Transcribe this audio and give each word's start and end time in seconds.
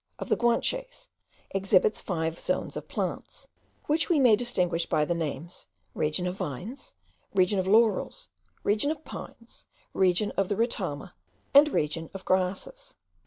of 0.17 0.29
the 0.29 0.35
Guanches, 0.35 1.09
exhibits 1.51 2.01
five 2.01 2.39
zones 2.39 2.75
of 2.75 2.87
plants, 2.87 3.47
which 3.85 4.09
we 4.09 4.19
may 4.19 4.35
distinguish 4.35 4.87
by 4.87 5.05
the 5.05 5.13
names 5.13 5.67
region 5.93 6.25
of 6.25 6.37
vines, 6.37 6.95
region 7.35 7.59
of 7.59 7.67
laurels, 7.67 8.29
region 8.63 8.89
of 8.89 9.05
pines, 9.05 9.67
region 9.93 10.31
of 10.31 10.49
the 10.49 10.55
retama, 10.55 11.11
and 11.53 11.69
region 11.71 12.09
of 12.15 12.25
grasses. 12.25 12.95